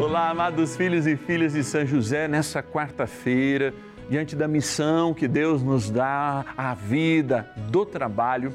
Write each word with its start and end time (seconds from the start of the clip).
Olá, 0.00 0.30
amados 0.30 0.76
filhos 0.76 1.06
e 1.06 1.14
filhas 1.14 1.52
de 1.52 1.62
São 1.62 1.84
José, 1.84 2.26
nessa 2.26 2.62
quarta-feira, 2.62 3.74
diante 4.08 4.34
da 4.34 4.48
missão 4.48 5.12
que 5.12 5.28
Deus 5.28 5.62
nos 5.62 5.90
dá, 5.90 6.42
a 6.56 6.72
vida 6.72 7.46
do 7.68 7.84
trabalho, 7.84 8.50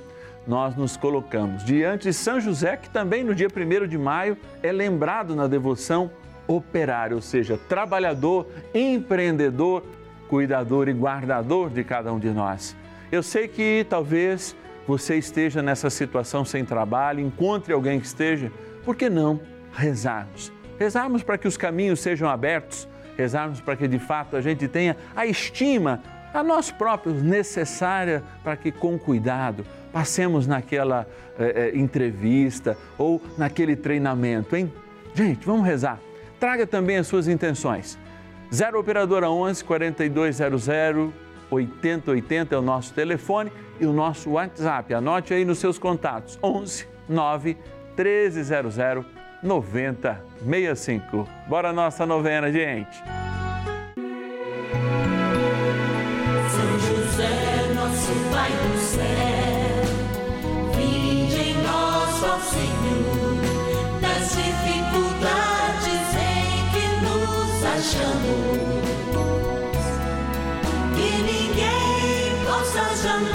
nós 0.47 0.75
nos 0.75 0.97
colocamos 0.97 1.63
diante 1.63 2.05
de 2.07 2.13
São 2.13 2.41
José, 2.41 2.75
que 2.77 2.89
também 2.89 3.23
no 3.23 3.35
dia 3.35 3.47
1 3.47 3.87
de 3.87 3.95
maio 3.95 4.35
é 4.63 4.71
lembrado 4.71 5.35
na 5.35 5.45
devoção 5.45 6.09
operário, 6.47 7.17
ou 7.17 7.21
seja, 7.21 7.59
trabalhador, 7.69 8.47
empreendedor, 8.73 9.83
cuidador 10.27 10.89
e 10.89 10.93
guardador 10.93 11.69
de 11.69 11.83
cada 11.83 12.11
um 12.11 12.17
de 12.17 12.31
nós. 12.31 12.75
Eu 13.11 13.21
sei 13.21 13.47
que 13.47 13.85
talvez 13.87 14.55
você 14.87 15.15
esteja 15.15 15.61
nessa 15.61 15.91
situação 15.91 16.43
sem 16.43 16.65
trabalho, 16.65 17.19
encontre 17.19 17.71
alguém 17.71 17.99
que 17.99 18.07
esteja, 18.07 18.51
por 18.83 18.95
que 18.95 19.11
não 19.11 19.39
rezarmos? 19.71 20.54
Rezarmos 20.79 21.23
para 21.23 21.37
que 21.37 21.47
os 21.47 21.57
caminhos 21.57 21.99
sejam 21.99 22.29
abertos, 22.29 22.87
rezarmos 23.17 23.61
para 23.61 23.75
que 23.75 23.87
de 23.87 23.99
fato 23.99 24.35
a 24.35 24.41
gente 24.41 24.67
tenha 24.67 24.97
a 25.15 25.25
estima 25.25 26.01
a 26.33 26.43
nós 26.43 26.69
próprios 26.69 27.23
necessária 27.23 28.21
para 28.43 28.57
que 28.57 28.71
com 28.71 28.99
cuidado 28.99 29.65
passemos 29.93 30.45
naquela 30.45 31.07
eh, 31.39 31.71
eh, 31.73 31.77
entrevista 31.77 32.77
ou 32.97 33.21
naquele 33.37 33.77
treinamento, 33.77 34.55
hein? 34.55 34.71
Gente, 35.13 35.45
vamos 35.45 35.65
rezar. 35.65 35.97
Traga 36.37 36.67
também 36.67 36.97
as 36.97 37.07
suas 37.07 37.29
intenções. 37.29 37.97
0 38.53 38.77
Operadora 38.77 39.29
11 39.29 39.63
4200 39.63 40.67
8080 41.49 42.55
é 42.55 42.57
o 42.57 42.61
nosso 42.61 42.93
telefone 42.93 43.51
e 43.79 43.85
o 43.85 43.93
nosso 43.93 44.31
WhatsApp. 44.31 44.93
Anote 44.93 45.33
aí 45.33 45.45
nos 45.45 45.59
seus 45.59 45.79
contatos: 45.79 46.37
11 46.43 46.87
9 47.07 47.57
1300 47.97 49.14
9065. 49.43 51.27
Bora 51.47 51.71
nossa 51.73 52.05
novena, 52.05 52.51
gente. 52.51 53.03
São 56.49 56.79
José, 56.79 57.73
nosso 57.75 58.11
Pai 58.31 58.51
do 58.51 58.77
céu, 58.79 59.83
vinde 60.75 61.41
em 61.49 61.55
nós, 61.63 62.23
ó 62.23 62.39
Senhor, 62.39 63.41
das 64.01 64.29
dificuldades 64.35 66.07
em 66.15 66.69
que 66.71 66.85
nos 67.05 67.63
achamos. 67.63 68.75
Que 70.95 71.09
ninguém 71.23 72.45
possa 72.45 72.83
jamais 73.03 73.34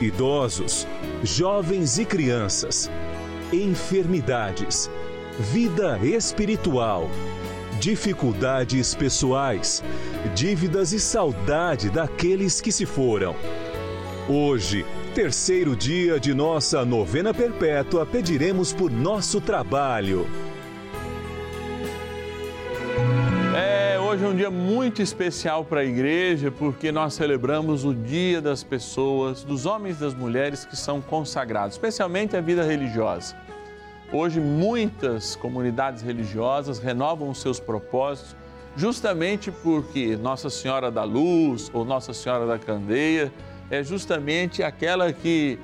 idosos, 0.00 0.86
jovens 1.22 1.98
e 1.98 2.04
crianças, 2.04 2.90
enfermidades, 3.52 4.90
vida 5.38 5.98
espiritual, 6.02 7.08
dificuldades 7.80 8.94
pessoais, 8.94 9.82
dívidas 10.34 10.92
e 10.92 11.00
saudade 11.00 11.88
daqueles 11.88 12.60
que 12.60 12.72
se 12.72 12.84
foram. 12.84 13.34
Hoje, 14.28 14.84
terceiro 15.14 15.74
dia 15.74 16.20
de 16.20 16.34
nossa 16.34 16.84
novena 16.84 17.32
perpétua, 17.32 18.04
pediremos 18.04 18.72
por 18.72 18.90
nosso 18.90 19.40
trabalho. 19.40 20.26
Hoje 24.16 24.24
é 24.24 24.28
um 24.28 24.36
dia 24.36 24.50
muito 24.50 25.02
especial 25.02 25.62
para 25.62 25.80
a 25.80 25.84
igreja 25.84 26.50
porque 26.50 26.90
nós 26.90 27.12
celebramos 27.12 27.84
o 27.84 27.92
Dia 27.92 28.40
das 28.40 28.64
Pessoas, 28.64 29.44
dos 29.44 29.66
homens 29.66 29.98
e 29.98 30.00
das 30.00 30.14
mulheres 30.14 30.64
que 30.64 30.74
são 30.74 31.02
consagrados, 31.02 31.74
especialmente 31.74 32.34
a 32.34 32.40
vida 32.40 32.64
religiosa. 32.64 33.36
Hoje, 34.10 34.40
muitas 34.40 35.36
comunidades 35.36 36.02
religiosas 36.02 36.78
renovam 36.78 37.28
os 37.28 37.42
seus 37.42 37.60
propósitos 37.60 38.34
justamente 38.74 39.50
porque 39.50 40.16
Nossa 40.16 40.48
Senhora 40.48 40.90
da 40.90 41.04
Luz 41.04 41.70
ou 41.74 41.84
Nossa 41.84 42.14
Senhora 42.14 42.46
da 42.46 42.58
Candeia 42.58 43.30
é 43.70 43.82
justamente 43.82 44.62
aquela 44.62 45.12
que 45.12 45.58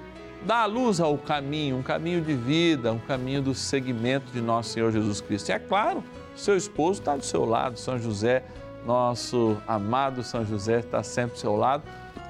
dá 0.45 0.63
a 0.63 0.67
luz 0.67 1.01
ao 1.01 1.17
caminho, 1.17 1.79
um 1.79 1.83
caminho 1.83 2.21
de 2.21 2.35
vida, 2.35 2.93
um 2.93 2.99
caminho 2.99 3.41
do 3.41 3.55
seguimento 3.55 4.31
de 4.31 4.43
nosso 4.43 4.71
Senhor 4.75 4.93
Jesus 4.93 5.23
Cristo. 5.23 5.49
E 5.49 5.53
é 5.53 5.59
claro, 5.59 6.05
seu 6.35 6.57
esposo 6.57 7.01
está 7.01 7.17
do 7.17 7.25
seu 7.25 7.45
lado, 7.45 7.79
São 7.79 7.99
José, 7.99 8.43
nosso 8.87 9.57
amado 9.67 10.23
São 10.23 10.45
José, 10.45 10.81
está 10.81 11.03
sempre 11.03 11.35
do 11.35 11.39
seu 11.39 11.57
lado, 11.57 11.83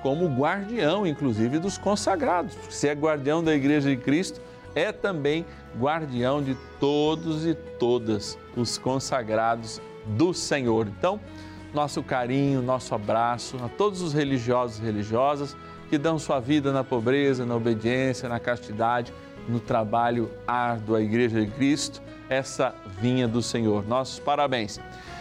como 0.03 0.27
guardião, 0.27 1.07
inclusive, 1.07 1.59
dos 1.59 1.79
consagrados. 1.79 2.55
Porque 2.55 2.73
se 2.73 2.89
é 2.89 2.93
guardião 2.93 3.43
da 3.43 3.55
Igreja 3.55 3.89
de 3.89 3.97
Cristo, 3.97 4.41
é 4.75 4.91
também 4.91 5.47
guardião 5.79 6.43
de 6.43 6.57
todos 6.81 7.47
e 7.47 7.55
todas 7.55 8.39
os 8.57 8.77
consagrados 8.79 9.81
do 10.05 10.34
Senhor. 10.34 10.89
Então, 10.89 11.21
nosso 11.73 12.03
carinho, 12.03 12.61
nosso 12.61 12.95
abraço 12.95 13.57
a 13.65 13.69
todos 13.69 14.03
os 14.03 14.13
religiosos 14.13 14.79
e 14.79 14.83
religiosas 14.83 15.57
que 15.89 15.97
dão 15.97 16.19
sua 16.19 16.41
vida 16.41 16.73
na 16.73 16.83
pobreza, 16.83 17.47
na 17.47 17.55
obediência, 17.55 18.29
na 18.29 18.41
castidade, 18.41 19.13
no 19.49 19.61
trabalho 19.61 20.31
árduo 20.47 20.97
à 20.97 21.03
Igreja 21.03 21.41
de 21.41 21.51
Cristo, 21.51 22.03
essa 22.32 22.75
vinha 23.00 23.28
do 23.28 23.43
Senhor. 23.43 23.87
Nossos 23.87 24.19
parabéns. 24.19 24.81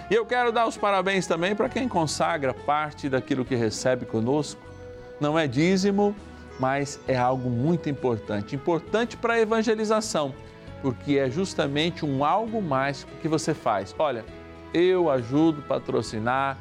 E 0.09 0.13
eu 0.13 0.25
quero 0.25 0.51
dar 0.51 0.67
os 0.67 0.77
parabéns 0.77 1.27
também 1.27 1.55
para 1.55 1.69
quem 1.69 1.87
consagra 1.87 2.53
parte 2.53 3.09
daquilo 3.09 3.45
que 3.45 3.55
recebe 3.55 4.05
conosco. 4.05 4.61
Não 5.19 5.37
é 5.37 5.47
dízimo, 5.47 6.15
mas 6.59 6.99
é 7.07 7.17
algo 7.17 7.49
muito 7.49 7.89
importante 7.89 8.55
importante 8.55 9.17
para 9.17 9.33
a 9.33 9.39
evangelização, 9.39 10.33
porque 10.81 11.17
é 11.17 11.29
justamente 11.29 12.05
um 12.05 12.23
algo 12.25 12.61
mais 12.61 13.05
que 13.21 13.27
você 13.27 13.53
faz. 13.53 13.95
Olha, 13.97 14.25
eu 14.73 15.09
ajudo 15.09 15.61
a 15.61 15.67
patrocinar 15.67 16.57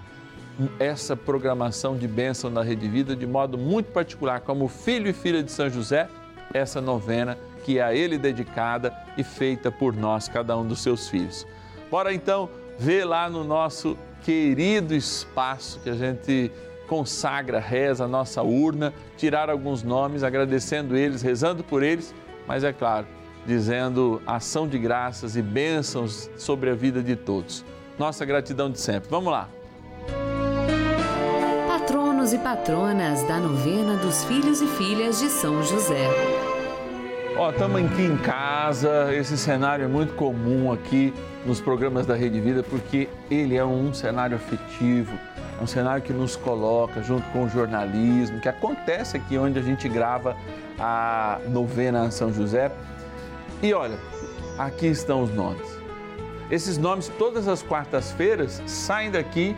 essa 0.78 1.16
programação 1.16 1.96
de 1.96 2.06
bênção 2.06 2.50
na 2.50 2.62
Rede 2.62 2.88
Vida 2.88 3.16
de 3.16 3.26
modo 3.26 3.56
muito 3.56 3.92
particular, 3.92 4.40
como 4.40 4.68
filho 4.68 5.08
e 5.08 5.12
filha 5.12 5.42
de 5.42 5.50
São 5.50 5.68
José, 5.68 6.08
essa 6.52 6.80
novena 6.80 7.38
que 7.64 7.78
é 7.78 7.82
a 7.82 7.94
ele 7.94 8.18
dedicada 8.18 8.92
e 9.20 9.24
feita 9.24 9.70
por 9.70 9.94
nós, 9.94 10.28
cada 10.28 10.56
um 10.56 10.66
dos 10.66 10.82
seus 10.82 11.08
filhos. 11.08 11.46
Bora 11.90 12.12
então 12.12 12.48
ver 12.78 13.04
lá 13.04 13.28
no 13.28 13.44
nosso 13.44 13.96
querido 14.22 14.94
espaço 14.94 15.80
que 15.80 15.90
a 15.90 15.94
gente 15.94 16.50
consagra, 16.86 17.60
reza 17.60 18.04
a 18.04 18.08
nossa 18.08 18.42
urna, 18.42 18.92
tirar 19.16 19.48
alguns 19.48 19.82
nomes, 19.82 20.24
agradecendo 20.24 20.96
eles, 20.96 21.22
rezando 21.22 21.62
por 21.62 21.82
eles, 21.82 22.14
mas 22.48 22.64
é 22.64 22.72
claro, 22.72 23.06
dizendo 23.46 24.20
ação 24.26 24.66
de 24.66 24.78
graças 24.78 25.36
e 25.36 25.42
bênçãos 25.42 26.28
sobre 26.36 26.70
a 26.70 26.74
vida 26.74 27.02
de 27.02 27.14
todos. 27.14 27.64
Nossa 27.98 28.24
gratidão 28.24 28.70
de 28.70 28.80
sempre. 28.80 29.08
Vamos 29.08 29.30
lá. 29.30 29.48
Patronos 31.68 32.32
e 32.32 32.38
patronas 32.38 33.22
da 33.24 33.38
novena 33.38 33.96
dos 33.96 34.24
filhos 34.24 34.60
e 34.60 34.66
filhas 34.66 35.20
de 35.20 35.28
São 35.28 35.62
José. 35.62 36.08
Ó, 37.40 37.48
estamos 37.48 37.82
aqui 37.82 38.02
em 38.02 38.18
casa, 38.18 39.14
esse 39.14 39.38
cenário 39.38 39.82
é 39.82 39.88
muito 39.88 40.12
comum 40.12 40.70
aqui 40.70 41.10
nos 41.46 41.58
programas 41.58 42.04
da 42.04 42.14
Rede 42.14 42.38
Vida, 42.38 42.62
porque 42.62 43.08
ele 43.30 43.56
é 43.56 43.64
um 43.64 43.94
cenário 43.94 44.36
afetivo, 44.36 45.18
é 45.58 45.62
um 45.64 45.66
cenário 45.66 46.02
que 46.02 46.12
nos 46.12 46.36
coloca 46.36 47.02
junto 47.02 47.26
com 47.30 47.44
o 47.44 47.48
jornalismo, 47.48 48.40
que 48.40 48.48
acontece 48.50 49.16
aqui 49.16 49.38
onde 49.38 49.58
a 49.58 49.62
gente 49.62 49.88
grava 49.88 50.36
a 50.78 51.40
novena 51.48 52.10
São 52.10 52.30
José. 52.30 52.70
E 53.62 53.72
olha, 53.72 53.96
aqui 54.58 54.88
estão 54.88 55.22
os 55.22 55.34
nomes. 55.34 55.66
Esses 56.50 56.76
nomes, 56.76 57.10
todas 57.18 57.48
as 57.48 57.62
quartas-feiras, 57.62 58.62
saem 58.66 59.10
daqui 59.10 59.56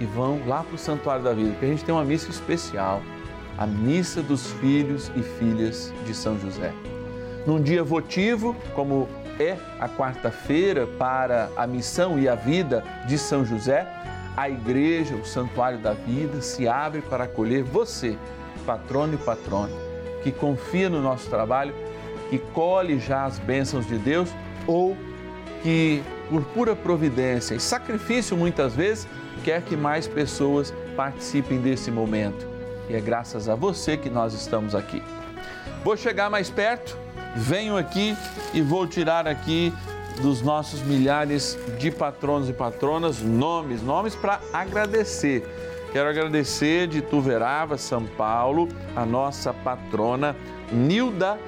e 0.00 0.04
vão 0.04 0.42
lá 0.46 0.62
para 0.62 0.76
o 0.76 0.78
Santuário 0.78 1.24
da 1.24 1.32
Vida, 1.32 1.50
porque 1.50 1.66
a 1.66 1.70
gente 1.70 1.84
tem 1.84 1.92
uma 1.92 2.04
missa 2.04 2.30
especial, 2.30 3.02
a 3.58 3.66
Missa 3.66 4.22
dos 4.22 4.52
Filhos 4.60 5.10
e 5.16 5.22
Filhas 5.22 5.92
de 6.06 6.14
São 6.14 6.38
José. 6.38 6.72
Num 7.46 7.62
dia 7.62 7.84
votivo, 7.84 8.56
como 8.74 9.08
é 9.38 9.56
a 9.78 9.88
quarta-feira 9.88 10.84
para 10.84 11.48
a 11.56 11.64
missão 11.64 12.18
e 12.18 12.28
a 12.28 12.34
vida 12.34 12.82
de 13.06 13.16
São 13.16 13.44
José, 13.44 13.86
a 14.36 14.50
igreja, 14.50 15.14
o 15.14 15.24
Santuário 15.24 15.78
da 15.78 15.92
Vida, 15.92 16.42
se 16.42 16.66
abre 16.66 17.02
para 17.02 17.22
acolher 17.22 17.62
você, 17.62 18.18
patrono 18.66 19.14
e 19.14 19.16
patrona, 19.16 19.72
que 20.24 20.32
confia 20.32 20.90
no 20.90 21.00
nosso 21.00 21.30
trabalho, 21.30 21.72
que 22.28 22.38
colhe 22.38 22.98
já 22.98 23.24
as 23.24 23.38
bênçãos 23.38 23.86
de 23.86 23.96
Deus 23.96 24.28
ou 24.66 24.96
que, 25.62 26.02
por 26.28 26.44
pura 26.46 26.74
providência 26.74 27.54
e 27.54 27.60
sacrifício 27.60 28.36
muitas 28.36 28.74
vezes, 28.74 29.06
quer 29.44 29.62
que 29.62 29.76
mais 29.76 30.08
pessoas 30.08 30.74
participem 30.96 31.60
desse 31.60 31.92
momento. 31.92 32.44
E 32.88 32.96
é 32.96 33.00
graças 33.00 33.48
a 33.48 33.54
você 33.54 33.96
que 33.96 34.10
nós 34.10 34.34
estamos 34.34 34.74
aqui. 34.74 35.00
Vou 35.84 35.96
chegar 35.96 36.28
mais 36.28 36.50
perto, 36.50 37.05
venho 37.36 37.76
aqui 37.76 38.16
e 38.52 38.60
vou 38.60 38.86
tirar 38.86 39.26
aqui 39.26 39.72
dos 40.20 40.42
nossos 40.42 40.80
milhares 40.82 41.58
de 41.78 41.90
patronos 41.90 42.48
e 42.48 42.52
patronas 42.52 43.20
nomes, 43.20 43.82
nomes 43.82 44.14
para 44.14 44.40
agradecer. 44.52 45.46
Quero 45.92 46.08
agradecer 46.08 46.86
de 46.86 47.00
Tuverava, 47.00 47.78
São 47.78 48.04
Paulo, 48.04 48.68
a 48.94 49.04
nossa 49.06 49.52
patrona 49.52 50.34
Nilda 50.72 51.38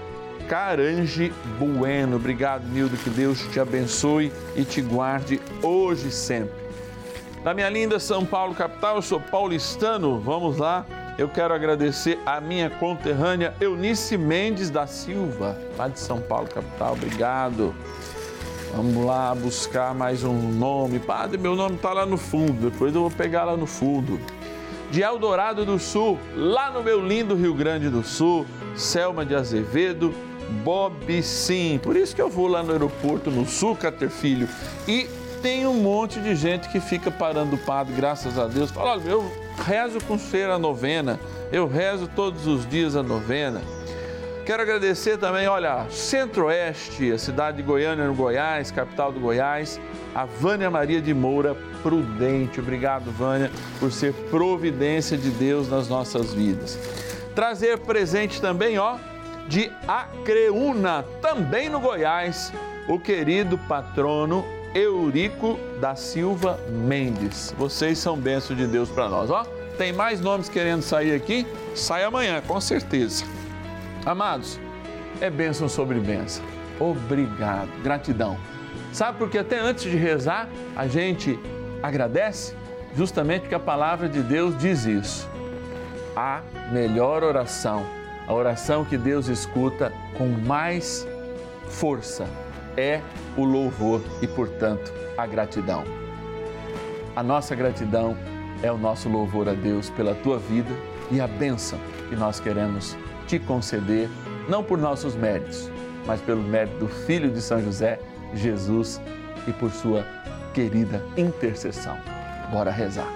Carange 0.48 1.32
Bueno. 1.58 2.16
Obrigado, 2.16 2.66
Nilda, 2.68 2.96
que 2.96 3.10
Deus 3.10 3.40
te 3.52 3.60
abençoe 3.60 4.32
e 4.56 4.64
te 4.64 4.80
guarde 4.80 5.40
hoje 5.62 6.08
e 6.08 6.12
sempre. 6.12 6.54
Da 7.44 7.52
minha 7.54 7.68
linda 7.68 7.98
São 7.98 8.24
Paulo, 8.24 8.54
capital, 8.54 8.96
eu 8.96 9.02
sou 9.02 9.20
paulistano. 9.20 10.18
Vamos 10.20 10.58
lá. 10.58 10.86
Eu 11.18 11.28
quero 11.28 11.52
agradecer 11.52 12.16
a 12.24 12.40
minha 12.40 12.70
conterrânea 12.70 13.52
Eunice 13.60 14.16
Mendes 14.16 14.70
da 14.70 14.86
Silva, 14.86 15.58
lá 15.76 15.88
de 15.88 15.98
São 15.98 16.20
Paulo, 16.20 16.46
capital. 16.46 16.92
Obrigado. 16.92 17.74
Vamos 18.72 19.04
lá 19.04 19.34
buscar 19.34 19.92
mais 19.92 20.22
um 20.22 20.32
nome. 20.32 21.00
Padre, 21.00 21.36
meu 21.36 21.56
nome 21.56 21.74
está 21.74 21.92
lá 21.92 22.06
no 22.06 22.16
fundo, 22.16 22.70
depois 22.70 22.94
eu 22.94 23.00
vou 23.00 23.10
pegar 23.10 23.42
lá 23.42 23.56
no 23.56 23.66
fundo. 23.66 24.20
De 24.92 25.02
Eldorado 25.02 25.66
do 25.66 25.76
Sul, 25.76 26.20
lá 26.36 26.70
no 26.70 26.84
meu 26.84 27.04
lindo 27.04 27.34
Rio 27.34 27.52
Grande 27.52 27.88
do 27.88 28.04
Sul, 28.04 28.46
Selma 28.76 29.26
de 29.26 29.34
Azevedo, 29.34 30.14
Bob 30.62 31.20
Sim. 31.20 31.80
Por 31.82 31.96
isso 31.96 32.14
que 32.14 32.22
eu 32.22 32.30
vou 32.30 32.46
lá 32.46 32.62
no 32.62 32.70
aeroporto, 32.70 33.28
no 33.28 33.44
Sul, 33.44 33.74
Cater 33.74 34.08
Filho. 34.08 34.48
E 34.86 35.08
tem 35.42 35.66
um 35.66 35.82
monte 35.82 36.20
de 36.20 36.36
gente 36.36 36.68
que 36.68 36.78
fica 36.78 37.10
parando 37.10 37.56
o 37.56 37.58
padre, 37.58 37.92
graças 37.96 38.38
a 38.38 38.46
Deus. 38.46 38.70
Fala, 38.70 38.92
olha, 38.92 39.02
eu 39.08 39.47
rezo 39.66 39.98
com 40.04 40.18
feira 40.18 40.54
a 40.54 40.58
novena, 40.58 41.18
eu 41.52 41.66
rezo 41.66 42.08
todos 42.14 42.46
os 42.46 42.66
dias 42.66 42.96
a 42.96 43.02
novena. 43.02 43.60
Quero 44.44 44.62
agradecer 44.62 45.18
também, 45.18 45.46
olha, 45.46 45.86
Centro-Oeste, 45.90 47.12
a 47.12 47.18
cidade 47.18 47.58
de 47.58 47.62
Goiânia, 47.62 48.06
no 48.06 48.14
Goiás, 48.14 48.70
capital 48.70 49.12
do 49.12 49.20
Goiás, 49.20 49.78
a 50.14 50.24
Vânia 50.24 50.70
Maria 50.70 51.02
de 51.02 51.12
Moura 51.12 51.54
Prudente. 51.82 52.58
Obrigado, 52.58 53.10
Vânia, 53.10 53.50
por 53.78 53.92
ser 53.92 54.14
providência 54.30 55.18
de 55.18 55.28
Deus 55.30 55.68
nas 55.68 55.88
nossas 55.88 56.32
vidas. 56.32 56.78
Trazer 57.34 57.78
presente 57.80 58.40
também, 58.40 58.78
ó, 58.78 58.96
de 59.46 59.70
Acreúna, 59.86 61.04
também 61.20 61.68
no 61.68 61.78
Goiás, 61.78 62.50
o 62.88 62.98
querido 62.98 63.58
patrono 63.68 64.44
Eurico 64.78 65.58
da 65.80 65.96
Silva 65.96 66.60
Mendes. 66.68 67.52
Vocês 67.58 67.98
são 67.98 68.16
bênçãos 68.16 68.56
de 68.56 68.64
Deus 68.64 68.88
para 68.88 69.08
nós, 69.08 69.28
ó. 69.28 69.44
Tem 69.76 69.92
mais 69.92 70.20
nomes 70.20 70.48
querendo 70.48 70.82
sair 70.82 71.12
aqui? 71.12 71.44
Sai 71.74 72.04
amanhã, 72.04 72.40
com 72.46 72.60
certeza. 72.60 73.24
Amados, 74.06 74.60
é 75.20 75.28
bênção 75.28 75.68
sobre 75.68 75.98
bênção. 75.98 76.44
Obrigado, 76.78 77.68
gratidão. 77.82 78.38
Sabe 78.92 79.18
por 79.18 79.28
que 79.28 79.38
até 79.38 79.58
antes 79.58 79.82
de 79.82 79.96
rezar 79.96 80.48
a 80.76 80.86
gente 80.86 81.36
agradece? 81.82 82.54
Justamente 82.96 83.42
porque 83.42 83.56
a 83.56 83.60
palavra 83.60 84.08
de 84.08 84.22
Deus 84.22 84.56
diz 84.58 84.84
isso. 84.84 85.28
A 86.14 86.40
melhor 86.70 87.24
oração, 87.24 87.84
a 88.28 88.32
oração 88.32 88.84
que 88.84 88.96
Deus 88.96 89.26
escuta 89.26 89.92
com 90.16 90.28
mais 90.28 91.06
força, 91.68 92.26
é 92.78 93.02
o 93.36 93.44
louvor 93.44 94.00
e, 94.22 94.26
portanto, 94.26 94.92
a 95.16 95.26
gratidão. 95.26 95.82
A 97.16 97.22
nossa 97.22 97.54
gratidão 97.56 98.16
é 98.62 98.70
o 98.70 98.78
nosso 98.78 99.08
louvor 99.08 99.48
a 99.48 99.52
Deus 99.52 99.90
pela 99.90 100.14
tua 100.14 100.38
vida 100.38 100.70
e 101.10 101.20
a 101.20 101.26
bênção 101.26 101.78
que 102.08 102.14
nós 102.14 102.38
queremos 102.38 102.96
te 103.26 103.38
conceder, 103.38 104.08
não 104.48 104.62
por 104.62 104.78
nossos 104.78 105.16
méritos, 105.16 105.68
mas 106.06 106.20
pelo 106.20 106.42
mérito 106.42 106.78
do 106.78 106.88
Filho 106.88 107.30
de 107.30 107.42
São 107.42 107.60
José, 107.60 107.98
Jesus, 108.32 109.00
e 109.46 109.52
por 109.52 109.70
sua 109.70 110.06
querida 110.54 111.02
intercessão. 111.16 111.96
Bora 112.50 112.70
rezar. 112.70 113.12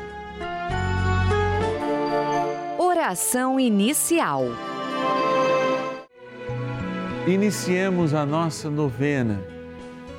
Oração 2.78 3.60
inicial. 3.60 4.44
Iniciemos 7.26 8.14
a 8.14 8.26
nossa 8.26 8.68
novena 8.68 9.51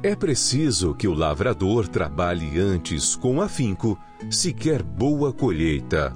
É 0.00 0.14
preciso 0.14 0.94
que 0.94 1.08
o 1.08 1.12
lavrador 1.12 1.88
trabalhe 1.88 2.56
antes 2.60 3.16
com 3.16 3.42
afinco, 3.42 3.98
se 4.30 4.52
quer 4.52 4.80
boa 4.80 5.32
colheita. 5.32 6.14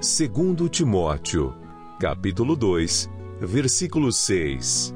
Segundo 0.00 0.68
Timóteo, 0.68 1.52
capítulo 1.98 2.54
2, 2.54 3.10
versículo 3.40 4.12
6. 4.12 4.94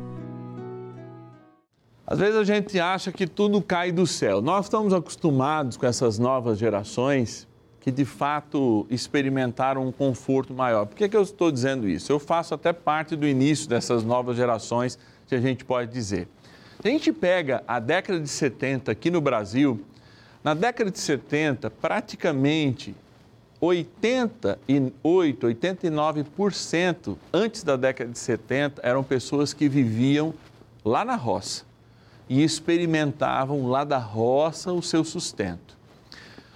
Às 2.06 2.20
vezes 2.20 2.36
a 2.36 2.44
gente 2.44 2.78
acha 2.78 3.10
que 3.10 3.26
tudo 3.26 3.60
cai 3.60 3.90
do 3.90 4.06
céu. 4.06 4.40
Nós 4.40 4.66
estamos 4.66 4.94
acostumados 4.94 5.76
com 5.76 5.84
essas 5.84 6.16
novas 6.16 6.60
gerações 6.60 7.48
que 7.80 7.90
de 7.90 8.04
fato 8.04 8.86
experimentaram 8.88 9.84
um 9.84 9.90
conforto 9.90 10.54
maior. 10.54 10.86
Por 10.86 10.94
que, 10.94 11.08
que 11.08 11.16
eu 11.16 11.22
estou 11.22 11.50
dizendo 11.50 11.88
isso? 11.88 12.12
Eu 12.12 12.20
faço 12.20 12.54
até 12.54 12.72
parte 12.72 13.16
do 13.16 13.26
início 13.26 13.68
dessas 13.68 14.04
novas 14.04 14.36
gerações, 14.36 14.96
que 15.26 15.34
a 15.34 15.40
gente 15.40 15.64
pode 15.64 15.92
dizer. 15.92 16.28
Se 16.86 16.90
a 16.90 16.92
gente 16.92 17.12
pega 17.12 17.64
a 17.66 17.80
década 17.80 18.20
de 18.20 18.28
70 18.28 18.92
aqui 18.92 19.10
no 19.10 19.20
Brasil, 19.20 19.84
na 20.44 20.54
década 20.54 20.88
de 20.88 21.00
70, 21.00 21.68
praticamente 21.68 22.94
88, 23.60 25.48
89% 25.48 27.16
antes 27.32 27.64
da 27.64 27.74
década 27.74 28.12
de 28.12 28.18
70 28.20 28.80
eram 28.84 29.02
pessoas 29.02 29.52
que 29.52 29.68
viviam 29.68 30.32
lá 30.84 31.04
na 31.04 31.16
roça 31.16 31.64
e 32.28 32.44
experimentavam 32.44 33.66
lá 33.66 33.82
da 33.82 33.98
roça 33.98 34.72
o 34.72 34.80
seu 34.80 35.02
sustento. 35.02 35.76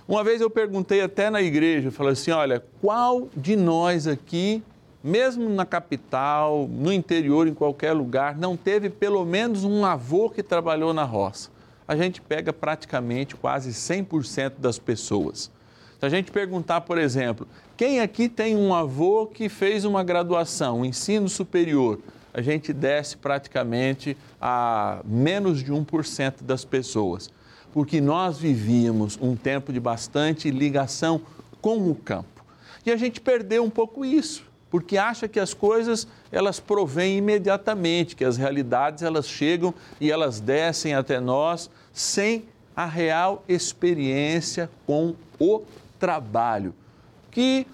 Uma 0.07 0.23
vez 0.23 0.41
eu 0.41 0.49
perguntei 0.49 1.01
até 1.01 1.29
na 1.29 1.43
igreja, 1.43 1.89
eu 1.89 1.93
falei 1.93 2.13
assim, 2.13 2.31
olha, 2.31 2.65
qual 2.81 3.29
de 3.37 3.57
nós 3.57 4.07
aqui, 4.07 4.63
mesmo 5.03 5.49
na 5.49 5.65
capital, 5.65 6.69
no 6.69 6.93
interior, 6.93 7.49
em 7.49 7.55
qualquer 7.55 7.93
lugar, 7.93 8.37
não 8.37 8.57
teve 8.57 8.91
pelo 8.91 9.25
menos 9.25 9.65
um 9.65 9.85
avô 9.85 10.29
que 10.29 10.43
trabalhou 10.43 10.93
na 10.93 11.05
roça? 11.05 11.51
A 11.89 11.97
gente 11.97 12.21
pega 12.21 12.53
praticamente 12.53 13.35
quase 13.35 13.71
100% 13.71 14.55
das 14.59 14.79
pessoas. 14.79 15.51
Se 15.99 16.07
a 16.07 16.09
gente 16.09 16.31
perguntar, 16.31 16.83
por 16.83 16.99
exemplo, 16.99 17.47
quem 17.77 18.01
aqui 18.01 18.29
tem 18.29 18.57
um 18.57 18.75
avô 18.75 19.27
que 19.27 19.49
fez 19.49 19.85
uma 19.85 20.05
graduação, 20.05 20.81
um 20.81 20.85
ensino 20.85 21.29
superior, 21.29 21.99
a 22.33 22.41
gente 22.41 22.73
desce 22.73 23.17
praticamente 23.17 24.17
a 24.41 25.01
menos 25.05 25.63
de 25.63 25.73
1% 25.73 26.43
das 26.43 26.65
pessoas, 26.65 27.31
porque 27.73 28.01
nós 28.01 28.39
vivíamos 28.39 29.19
um 29.21 29.35
tempo 29.35 29.73
de 29.73 29.81
bastante 29.81 30.51
ligação 30.51 31.21
com 31.61 31.91
o 31.91 31.95
campo. 31.95 32.45
E 32.85 32.91
a 32.91 32.97
gente 32.97 33.21
perdeu 33.21 33.65
um 33.65 33.71
pouco 33.71 34.05
isso, 34.05 34.45
porque 34.71 34.97
acha 34.97 35.27
que 35.27 35.41
as 35.41 35.53
coisas 35.53 36.07
elas 36.31 36.61
provêm 36.61 37.19
imediatamente, 37.19 38.15
que 38.15 38.25
as 38.25 38.37
realidades 38.37 39.03
elas 39.03 39.27
chegam 39.27 39.75
e 40.01 40.11
elas 40.11 40.41
descem 40.41 40.95
até 40.95 41.19
nós 41.19 41.69
sem 41.93 42.45
a 42.75 42.87
real 42.87 43.45
experiência 43.49 44.71
com 44.87 45.15
o 45.39 45.63
trabalho, 45.99 46.75
que 47.31 47.67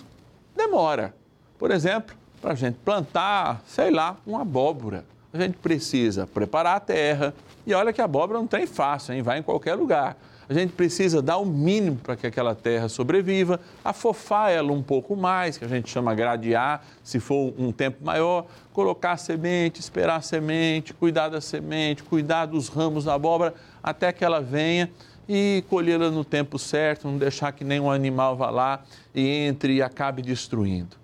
demora. 0.56 1.14
Por 1.58 1.70
exemplo, 1.70 2.16
para 2.40 2.52
a 2.52 2.56
gente 2.56 2.76
plantar, 2.84 3.62
sei 3.66 3.90
lá, 3.90 4.16
uma 4.26 4.42
abóbora. 4.42 5.04
A 5.32 5.38
gente 5.38 5.58
precisa 5.58 6.26
preparar 6.26 6.76
a 6.76 6.80
terra. 6.80 7.34
E 7.66 7.74
olha 7.74 7.92
que 7.92 8.00
a 8.00 8.04
abóbora 8.04 8.38
não 8.38 8.46
tem 8.46 8.66
fácil, 8.66 9.14
hein? 9.14 9.22
vai 9.22 9.38
em 9.38 9.42
qualquer 9.42 9.74
lugar. 9.74 10.16
A 10.48 10.54
gente 10.54 10.72
precisa 10.72 11.20
dar 11.20 11.38
o 11.38 11.44
mínimo 11.44 11.96
para 11.96 12.14
que 12.14 12.26
aquela 12.26 12.54
terra 12.54 12.88
sobreviva, 12.88 13.60
afofar 13.84 14.50
ela 14.52 14.72
um 14.72 14.82
pouco 14.82 15.16
mais, 15.16 15.58
que 15.58 15.64
a 15.64 15.68
gente 15.68 15.90
chama 15.90 16.14
gradear, 16.14 16.82
se 17.02 17.18
for 17.18 17.52
um 17.58 17.72
tempo 17.72 18.04
maior, 18.04 18.46
colocar 18.72 19.12
a 19.12 19.16
semente, 19.16 19.80
esperar 19.80 20.16
a 20.16 20.20
semente, 20.20 20.94
cuidar 20.94 21.28
da 21.28 21.40
semente, 21.40 22.04
cuidar 22.04 22.46
dos 22.46 22.68
ramos 22.68 23.04
da 23.04 23.14
abóbora 23.14 23.54
até 23.82 24.12
que 24.12 24.24
ela 24.24 24.40
venha 24.40 24.90
e 25.28 25.64
colhê-la 25.68 26.10
no 26.10 26.24
tempo 26.24 26.58
certo, 26.58 27.08
não 27.08 27.18
deixar 27.18 27.50
que 27.50 27.64
nenhum 27.64 27.90
animal 27.90 28.36
vá 28.36 28.50
lá 28.50 28.84
e 29.12 29.26
entre 29.26 29.74
e 29.74 29.82
acabe 29.82 30.22
destruindo. 30.22 30.96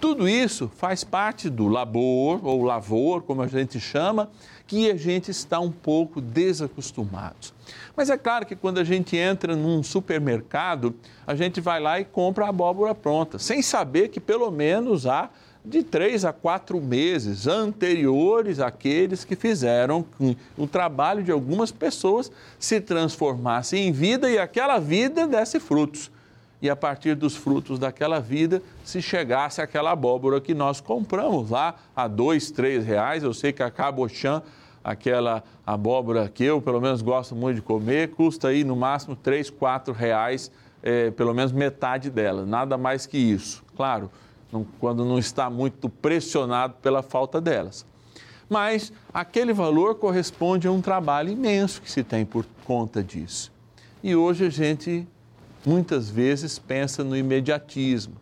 Tudo 0.00 0.28
isso 0.28 0.70
faz 0.76 1.02
parte 1.02 1.48
do 1.48 1.68
labor 1.68 2.40
ou 2.44 2.62
lavor, 2.62 3.22
como 3.22 3.42
a 3.42 3.46
gente 3.46 3.80
chama, 3.80 4.28
que 4.66 4.90
a 4.90 4.96
gente 4.96 5.30
está 5.30 5.60
um 5.60 5.70
pouco 5.70 6.20
desacostumado. 6.20 7.54
Mas 7.96 8.10
é 8.10 8.18
claro 8.18 8.44
que 8.44 8.56
quando 8.56 8.78
a 8.78 8.84
gente 8.84 9.16
entra 9.16 9.54
num 9.54 9.82
supermercado, 9.82 10.94
a 11.26 11.34
gente 11.34 11.60
vai 11.60 11.80
lá 11.80 12.00
e 12.00 12.04
compra 12.04 12.46
a 12.46 12.48
abóbora 12.48 12.94
pronta, 12.94 13.38
sem 13.38 13.62
saber 13.62 14.08
que 14.08 14.20
pelo 14.20 14.50
menos 14.50 15.06
há 15.06 15.30
de 15.64 15.82
três 15.82 16.24
a 16.24 16.32
quatro 16.32 16.80
meses 16.80 17.46
anteriores 17.46 18.60
àqueles 18.60 19.24
que 19.24 19.34
fizeram 19.34 20.04
que 20.16 20.36
o 20.56 20.66
trabalho 20.66 21.24
de 21.24 21.32
algumas 21.32 21.72
pessoas 21.72 22.30
se 22.58 22.80
transformasse 22.80 23.76
em 23.76 23.90
vida 23.90 24.30
e 24.30 24.38
aquela 24.38 24.78
vida 24.78 25.26
desse 25.26 25.58
frutos 25.58 26.10
e 26.60 26.70
a 26.70 26.76
partir 26.76 27.14
dos 27.14 27.36
frutos 27.36 27.78
daquela 27.78 28.18
vida 28.20 28.62
se 28.84 29.02
chegasse 29.02 29.60
aquela 29.60 29.90
abóbora 29.90 30.40
que 30.40 30.54
nós 30.54 30.80
compramos 30.80 31.50
lá 31.50 31.74
a 31.94 32.08
dois, 32.08 32.50
três 32.50 32.84
reais. 32.84 33.22
Eu 33.22 33.34
sei 33.34 33.52
que 33.52 33.62
a 33.62 33.70
cabochã, 33.70 34.42
aquela 34.82 35.44
abóbora 35.66 36.28
que 36.28 36.44
eu 36.44 36.60
pelo 36.60 36.80
menos 36.80 37.02
gosto 37.02 37.34
muito 37.34 37.56
de 37.56 37.62
comer, 37.62 38.10
custa 38.10 38.48
aí 38.48 38.64
no 38.64 38.76
máximo 38.76 39.14
três, 39.14 39.50
quatro 39.50 39.92
reais, 39.92 40.50
é, 40.82 41.10
pelo 41.10 41.34
menos 41.34 41.52
metade 41.52 42.10
dela, 42.10 42.46
nada 42.46 42.78
mais 42.78 43.06
que 43.06 43.18
isso. 43.18 43.62
Claro, 43.76 44.10
não, 44.50 44.64
quando 44.78 45.04
não 45.04 45.18
está 45.18 45.50
muito 45.50 45.88
pressionado 45.88 46.74
pela 46.80 47.02
falta 47.02 47.40
delas. 47.40 47.84
Mas 48.48 48.92
aquele 49.12 49.52
valor 49.52 49.96
corresponde 49.96 50.68
a 50.68 50.72
um 50.72 50.80
trabalho 50.80 51.30
imenso 51.30 51.82
que 51.82 51.90
se 51.90 52.04
tem 52.04 52.24
por 52.24 52.46
conta 52.64 53.02
disso. 53.02 53.52
E 54.02 54.14
hoje 54.14 54.46
a 54.46 54.50
gente 54.50 55.06
muitas 55.66 56.08
vezes 56.08 56.60
pensa 56.60 57.02
no 57.02 57.16
imediatismo. 57.16 58.14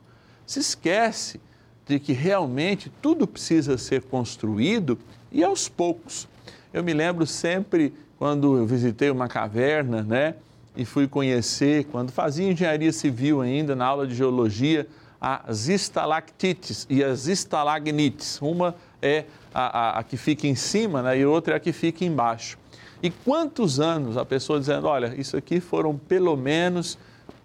Se 0.46 0.60
esquece 0.60 1.38
de 1.86 2.00
que 2.00 2.14
realmente 2.14 2.90
tudo 3.02 3.26
precisa 3.26 3.76
ser 3.76 4.02
construído 4.02 4.98
e 5.30 5.44
aos 5.44 5.68
poucos. 5.68 6.26
Eu 6.72 6.82
me 6.82 6.94
lembro 6.94 7.26
sempre 7.26 7.92
quando 8.18 8.56
eu 8.56 8.66
visitei 8.66 9.10
uma 9.10 9.28
caverna, 9.28 10.02
né? 10.02 10.34
E 10.74 10.84
fui 10.84 11.06
conhecer, 11.06 11.84
quando 11.84 12.10
fazia 12.10 12.50
engenharia 12.50 12.92
civil 12.92 13.42
ainda, 13.42 13.76
na 13.76 13.84
aula 13.84 14.06
de 14.06 14.14
geologia, 14.14 14.88
as 15.20 15.68
estalactites 15.68 16.86
e 16.90 17.04
as 17.04 17.26
estalagnites. 17.26 18.40
Uma 18.42 18.74
é 19.00 19.24
a, 19.52 19.78
a, 19.78 19.98
a 20.00 20.02
que 20.02 20.16
fica 20.16 20.46
em 20.46 20.54
cima 20.54 21.02
né? 21.02 21.18
e 21.18 21.26
outra 21.26 21.54
é 21.54 21.56
a 21.56 21.60
que 21.60 21.72
fica 21.72 22.04
embaixo. 22.04 22.58
E 23.02 23.10
quantos 23.10 23.78
anos 23.78 24.16
a 24.16 24.24
pessoa 24.24 24.58
dizendo, 24.58 24.86
olha, 24.86 25.14
isso 25.16 25.36
aqui 25.36 25.60
foram 25.60 25.96
pelo 25.96 26.36
menos 26.36 26.98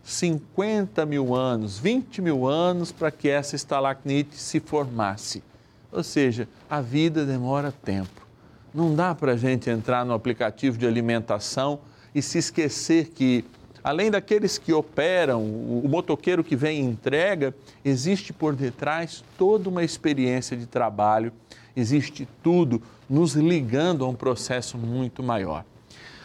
50 0.03 1.05
mil 1.05 1.35
anos, 1.35 1.77
20 1.77 2.21
mil 2.21 2.47
anos 2.47 2.91
para 2.91 3.11
que 3.11 3.29
essa 3.29 3.55
estalactite 3.55 4.35
se 4.35 4.59
formasse. 4.59 5.43
Ou 5.91 6.03
seja, 6.03 6.47
a 6.69 6.81
vida 6.81 7.25
demora 7.25 7.71
tempo. 7.71 8.27
Não 8.73 8.93
dá 8.95 9.15
para 9.15 9.33
a 9.33 9.37
gente 9.37 9.69
entrar 9.69 10.05
no 10.05 10.13
aplicativo 10.13 10.77
de 10.77 10.85
alimentação 10.85 11.79
e 12.13 12.21
se 12.21 12.37
esquecer 12.37 13.09
que, 13.09 13.43
além 13.83 14.11
daqueles 14.11 14.57
que 14.57 14.71
operam, 14.71 15.43
o 15.43 15.87
motoqueiro 15.87 16.43
que 16.43 16.55
vem 16.55 16.79
e 16.79 16.85
entrega, 16.85 17.53
existe 17.83 18.31
por 18.31 18.55
detrás 18.55 19.23
toda 19.37 19.69
uma 19.69 19.83
experiência 19.83 20.55
de 20.55 20.65
trabalho, 20.65 21.33
existe 21.75 22.27
tudo 22.43 22.81
nos 23.09 23.33
ligando 23.33 24.05
a 24.05 24.07
um 24.07 24.15
processo 24.15 24.77
muito 24.77 25.23
maior. 25.23 25.65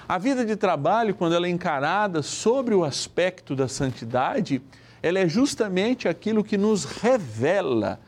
A 0.07 0.19
vida 0.19 0.45
de 0.45 0.55
trabalho, 0.55 1.15
quando 1.15 1.35
ela 1.35 1.47
é 1.47 1.51
encarada 1.51 2.21
sobre 2.21 2.75
o 2.75 2.85
aspecto 2.85 3.57
da 3.57 3.67
santidade, 3.67 4.61
ela 5.03 5.19
é 5.19 5.27
justamente 5.27 6.07
aquilo 6.07 6.45
que 6.45 6.59
nos 6.59 6.85
revela 6.85 7.99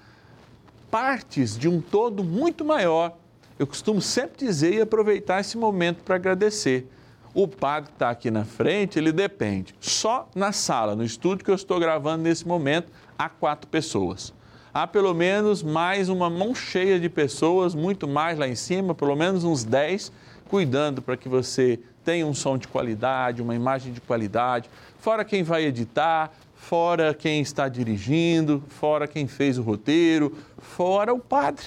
partes 0.90 1.56
de 1.56 1.68
um 1.68 1.80
todo 1.80 2.22
muito 2.22 2.66
maior. 2.66 3.16
Eu 3.58 3.66
costumo 3.66 4.02
sempre 4.02 4.46
dizer 4.46 4.74
e 4.74 4.80
aproveitar 4.82 5.40
esse 5.40 5.56
momento 5.56 6.02
para 6.04 6.16
agradecer. 6.16 6.86
O 7.32 7.48
padre 7.48 7.88
que 7.88 7.96
está 7.96 8.10
aqui 8.10 8.30
na 8.30 8.44
frente, 8.44 8.98
ele 8.98 9.10
depende. 9.10 9.74
Só 9.80 10.28
na 10.34 10.52
sala, 10.52 10.94
no 10.94 11.02
estúdio 11.02 11.46
que 11.46 11.50
eu 11.50 11.54
estou 11.54 11.80
gravando 11.80 12.24
nesse 12.24 12.46
momento, 12.46 12.92
há 13.18 13.30
quatro 13.30 13.68
pessoas. 13.68 14.34
Há 14.72 14.86
pelo 14.86 15.14
menos 15.14 15.62
mais 15.62 16.10
uma 16.10 16.28
mão 16.28 16.54
cheia 16.54 17.00
de 17.00 17.08
pessoas, 17.08 17.74
muito 17.74 18.06
mais 18.06 18.38
lá 18.38 18.46
em 18.46 18.54
cima, 18.54 18.94
pelo 18.94 19.16
menos 19.16 19.44
uns 19.44 19.64
dez 19.64 20.12
cuidando 20.48 21.02
para 21.02 21.16
que 21.16 21.28
você 21.28 21.78
tenha 22.04 22.26
um 22.26 22.34
som 22.34 22.56
de 22.56 22.68
qualidade, 22.68 23.42
uma 23.42 23.54
imagem 23.54 23.92
de 23.92 24.00
qualidade, 24.00 24.70
fora 24.98 25.24
quem 25.24 25.42
vai 25.42 25.64
editar, 25.64 26.32
fora 26.54 27.12
quem 27.12 27.40
está 27.40 27.68
dirigindo, 27.68 28.62
fora 28.68 29.06
quem 29.06 29.26
fez 29.26 29.58
o 29.58 29.62
roteiro, 29.62 30.36
fora 30.58 31.12
o 31.12 31.18
padre. 31.18 31.66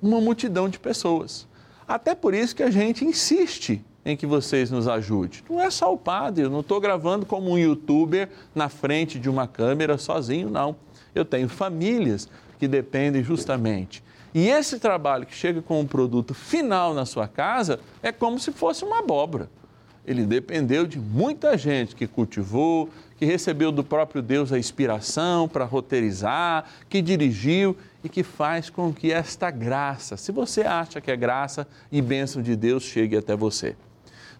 Uma 0.00 0.20
multidão 0.20 0.68
de 0.68 0.78
pessoas. 0.78 1.46
Até 1.88 2.14
por 2.14 2.34
isso 2.34 2.54
que 2.54 2.62
a 2.62 2.70
gente 2.70 3.04
insiste 3.04 3.82
em 4.04 4.16
que 4.16 4.26
vocês 4.26 4.70
nos 4.70 4.86
ajudem. 4.86 5.40
Não 5.48 5.60
é 5.60 5.70
só 5.70 5.92
o 5.92 5.98
padre, 5.98 6.44
eu 6.44 6.50
não 6.50 6.60
estou 6.60 6.80
gravando 6.80 7.26
como 7.26 7.50
um 7.50 7.58
youtuber 7.58 8.28
na 8.54 8.68
frente 8.68 9.18
de 9.18 9.28
uma 9.28 9.48
câmera 9.48 9.98
sozinho, 9.98 10.48
não. 10.48 10.76
Eu 11.14 11.24
tenho 11.24 11.48
famílias 11.48 12.28
que 12.58 12.68
dependem 12.68 13.22
justamente. 13.22 14.02
E 14.34 14.48
esse 14.48 14.78
trabalho 14.78 15.26
que 15.26 15.34
chega 15.34 15.62
com 15.62 15.80
um 15.80 15.86
produto 15.86 16.34
final 16.34 16.92
na 16.92 17.06
sua 17.06 17.26
casa 17.26 17.80
é 18.02 18.12
como 18.12 18.38
se 18.38 18.52
fosse 18.52 18.84
uma 18.84 18.98
abóbora. 18.98 19.48
Ele 20.06 20.24
dependeu 20.24 20.86
de 20.86 21.00
muita 21.00 21.58
gente 21.58 21.96
que 21.96 22.06
cultivou, 22.06 22.88
que 23.16 23.24
recebeu 23.24 23.72
do 23.72 23.82
próprio 23.82 24.22
Deus 24.22 24.52
a 24.52 24.58
inspiração 24.58 25.48
para 25.48 25.64
roteirizar, 25.64 26.64
que 26.88 27.02
dirigiu 27.02 27.76
e 28.04 28.08
que 28.08 28.22
faz 28.22 28.70
com 28.70 28.92
que 28.92 29.10
esta 29.10 29.50
graça, 29.50 30.16
se 30.16 30.30
você 30.30 30.62
acha 30.62 31.00
que 31.00 31.10
é 31.10 31.16
graça 31.16 31.66
e 31.90 32.00
bênção 32.00 32.40
de 32.40 32.54
Deus, 32.54 32.84
chegue 32.84 33.16
até 33.16 33.34
você. 33.34 33.74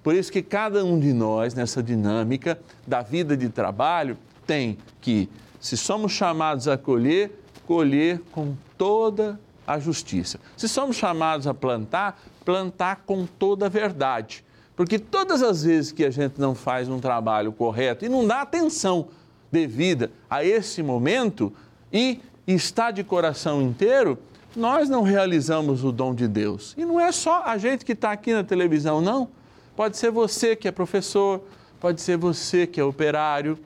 Por 0.04 0.14
isso 0.14 0.30
que 0.30 0.40
cada 0.40 0.84
um 0.84 1.00
de 1.00 1.12
nós, 1.12 1.52
nessa 1.52 1.82
dinâmica 1.82 2.60
da 2.86 3.02
vida 3.02 3.36
de 3.36 3.48
trabalho, 3.48 4.16
tem 4.46 4.78
que, 5.00 5.28
se 5.58 5.76
somos 5.76 6.12
chamados 6.12 6.68
a 6.68 6.78
colher, 6.78 7.42
colher 7.66 8.20
com 8.30 8.54
toda 8.78 9.40
a 9.66 9.78
justiça. 9.78 10.38
Se 10.56 10.68
somos 10.68 10.96
chamados 10.96 11.46
a 11.46 11.54
plantar, 11.54 12.20
plantar 12.44 13.02
com 13.04 13.26
toda 13.26 13.66
a 13.66 13.68
verdade. 13.68 14.44
Porque 14.76 14.98
todas 14.98 15.42
as 15.42 15.64
vezes 15.64 15.90
que 15.90 16.04
a 16.04 16.10
gente 16.10 16.38
não 16.38 16.54
faz 16.54 16.88
um 16.88 17.00
trabalho 17.00 17.50
correto 17.50 18.04
e 18.04 18.08
não 18.08 18.26
dá 18.26 18.42
atenção 18.42 19.08
devida 19.50 20.10
a 20.28 20.44
esse 20.44 20.82
momento 20.82 21.52
e 21.92 22.20
está 22.46 22.90
de 22.90 23.02
coração 23.02 23.62
inteiro, 23.62 24.18
nós 24.54 24.88
não 24.88 25.02
realizamos 25.02 25.82
o 25.82 25.90
dom 25.90 26.14
de 26.14 26.28
Deus. 26.28 26.74
E 26.76 26.84
não 26.84 27.00
é 27.00 27.10
só 27.10 27.42
a 27.44 27.56
gente 27.58 27.84
que 27.84 27.92
está 27.92 28.12
aqui 28.12 28.32
na 28.32 28.44
televisão, 28.44 29.00
não. 29.00 29.28
Pode 29.74 29.96
ser 29.96 30.10
você 30.10 30.54
que 30.54 30.68
é 30.68 30.72
professor, 30.72 31.42
pode 31.80 32.00
ser 32.00 32.16
você 32.16 32.66
que 32.66 32.80
é 32.80 32.84
operário. 32.84 33.58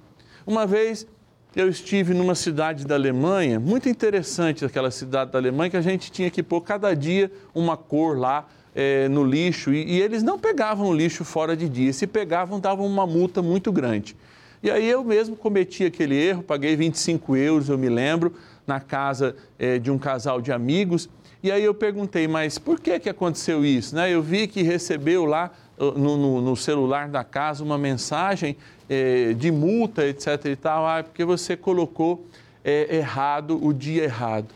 Uma 0.46 0.66
vez 0.66 1.06
eu 1.54 1.68
estive 1.68 2.14
numa 2.14 2.34
cidade 2.34 2.86
da 2.86 2.94
Alemanha, 2.94 3.58
muito 3.58 3.88
interessante 3.88 4.64
aquela 4.64 4.90
cidade 4.90 5.32
da 5.32 5.38
Alemanha, 5.38 5.70
que 5.70 5.76
a 5.76 5.82
gente 5.82 6.10
tinha 6.10 6.30
que 6.30 6.42
pôr 6.42 6.60
cada 6.60 6.94
dia 6.94 7.30
uma 7.54 7.76
cor 7.76 8.16
lá 8.16 8.46
é, 8.74 9.08
no 9.08 9.24
lixo 9.24 9.72
e, 9.72 9.96
e, 9.96 10.00
eles 10.00 10.22
não 10.22 10.38
pegavam 10.38 10.88
o 10.88 10.94
lixo 10.94 11.24
fora 11.24 11.56
de 11.56 11.68
dia. 11.68 11.92
Se 11.92 12.06
pegavam, 12.06 12.60
davam 12.60 12.86
uma 12.86 13.06
multa 13.06 13.42
muito 13.42 13.72
grande. 13.72 14.16
E 14.62 14.70
aí 14.70 14.88
eu 14.88 15.02
mesmo 15.02 15.34
cometi 15.34 15.84
aquele 15.84 16.14
erro, 16.14 16.42
paguei 16.42 16.76
25 16.76 17.36
euros, 17.36 17.68
eu 17.68 17.78
me 17.78 17.88
lembro, 17.88 18.32
na 18.66 18.78
casa 18.78 19.34
é, 19.58 19.78
de 19.78 19.90
um 19.90 19.98
casal 19.98 20.40
de 20.40 20.52
amigos. 20.52 21.08
E 21.42 21.50
aí 21.50 21.64
eu 21.64 21.74
perguntei, 21.74 22.28
mas 22.28 22.58
por 22.58 22.78
que, 22.78 23.00
que 23.00 23.08
aconteceu 23.08 23.64
isso? 23.64 23.96
Né? 23.96 24.12
Eu 24.12 24.22
vi 24.22 24.46
que 24.46 24.62
recebeu 24.62 25.24
lá 25.24 25.50
no, 25.80 26.16
no, 26.16 26.40
no 26.42 26.56
celular 26.56 27.08
da 27.08 27.24
casa 27.24 27.64
uma 27.64 27.78
mensagem 27.78 28.56
é, 28.88 29.32
de 29.32 29.50
multa, 29.50 30.06
etc. 30.06 30.44
e 30.44 30.56
tal, 30.56 30.86
ah, 30.86 31.02
porque 31.02 31.24
você 31.24 31.56
colocou 31.56 32.26
é, 32.62 32.96
errado 32.96 33.58
o 33.64 33.72
dia 33.72 34.04
errado. 34.04 34.48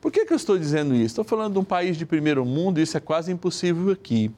Por 0.00 0.12
que, 0.12 0.24
que 0.24 0.32
eu 0.32 0.36
estou 0.36 0.58
dizendo 0.58 0.94
isso? 0.94 1.06
Estou 1.06 1.24
falando 1.24 1.54
de 1.54 1.58
um 1.58 1.64
país 1.64 1.96
de 1.96 2.06
primeiro 2.06 2.44
mundo, 2.44 2.80
isso 2.80 2.96
é 2.96 3.00
quase 3.00 3.32
impossível 3.32 3.92
aqui. 3.92 4.30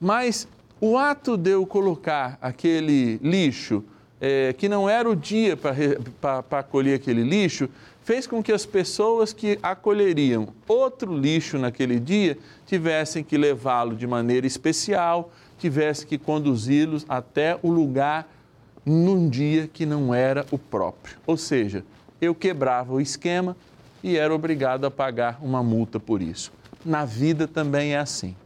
Mas 0.00 0.46
o 0.80 0.98
ato 0.98 1.36
de 1.36 1.50
eu 1.50 1.66
colocar 1.66 2.38
aquele 2.40 3.18
lixo, 3.22 3.84
é, 4.20 4.52
que 4.52 4.68
não 4.68 4.88
era 4.88 5.08
o 5.08 5.14
dia 5.14 5.56
para 5.56 6.62
colher 6.62 6.94
aquele 6.94 7.22
lixo, 7.22 7.68
fez 8.02 8.26
com 8.26 8.42
que 8.42 8.52
as 8.52 8.66
pessoas 8.66 9.32
que 9.32 9.58
acolheriam 9.62 10.48
outro 10.68 11.16
lixo 11.16 11.58
naquele 11.58 11.98
dia 11.98 12.36
tivessem 12.66 13.24
que 13.24 13.38
levá-lo 13.38 13.96
de 13.96 14.06
maneira 14.06 14.46
especial, 14.46 15.32
tivesse 15.64 16.06
que 16.06 16.18
conduzi-los 16.18 17.06
até 17.08 17.58
o 17.62 17.70
lugar 17.70 18.28
num 18.84 19.30
dia 19.30 19.66
que 19.66 19.86
não 19.86 20.14
era 20.14 20.44
o 20.50 20.58
próprio. 20.58 21.16
Ou 21.26 21.38
seja, 21.38 21.82
eu 22.20 22.34
quebrava 22.34 22.92
o 22.92 23.00
esquema 23.00 23.56
e 24.02 24.18
era 24.18 24.34
obrigado 24.34 24.84
a 24.84 24.90
pagar 24.90 25.38
uma 25.40 25.62
multa 25.62 25.98
por 25.98 26.20
isso. 26.20 26.52
Na 26.84 27.06
vida 27.06 27.48
também 27.48 27.94
é 27.94 27.98
assim. 27.98 28.36